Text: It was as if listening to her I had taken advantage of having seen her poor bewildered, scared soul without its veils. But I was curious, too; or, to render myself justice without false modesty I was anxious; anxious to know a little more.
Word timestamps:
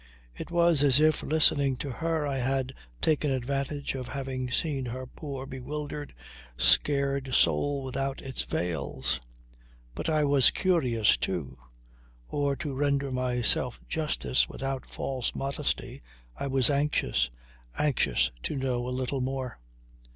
It 0.35 0.49
was 0.49 0.81
as 0.81 0.99
if 0.99 1.21
listening 1.21 1.75
to 1.77 1.91
her 1.91 2.25
I 2.25 2.37
had 2.39 2.73
taken 3.03 3.29
advantage 3.29 3.93
of 3.93 4.07
having 4.07 4.49
seen 4.49 4.85
her 4.87 5.05
poor 5.05 5.45
bewildered, 5.45 6.15
scared 6.57 7.35
soul 7.35 7.83
without 7.83 8.19
its 8.19 8.41
veils. 8.41 9.21
But 9.93 10.09
I 10.09 10.23
was 10.23 10.49
curious, 10.49 11.17
too; 11.17 11.59
or, 12.27 12.55
to 12.55 12.73
render 12.73 13.11
myself 13.11 13.79
justice 13.87 14.49
without 14.49 14.89
false 14.89 15.35
modesty 15.35 16.01
I 16.35 16.47
was 16.47 16.71
anxious; 16.71 17.29
anxious 17.77 18.31
to 18.41 18.55
know 18.55 18.87
a 18.87 18.89
little 18.89 19.21
more. 19.21 19.59